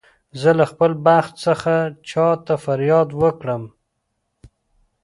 [0.41, 1.73] زه له خپل بخت څخه
[2.09, 3.63] چا ته فریاد وکړم.